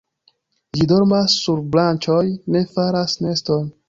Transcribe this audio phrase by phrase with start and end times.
[0.77, 2.23] Ĝi dormas sur branĉoj,
[2.57, 3.69] ne faras neston.